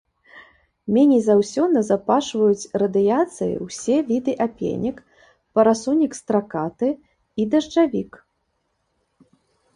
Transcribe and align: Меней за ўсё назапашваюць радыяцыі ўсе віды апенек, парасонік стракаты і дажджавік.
Меней 0.95 1.19
за 1.25 1.33
ўсё 1.41 1.63
назапашваюць 1.73 2.69
радыяцыі 2.83 3.59
ўсе 3.67 3.97
віды 4.09 4.31
апенек, 4.47 4.97
парасонік 5.59 6.11
стракаты 6.23 6.89
і 7.39 7.43
дажджавік. 7.55 8.11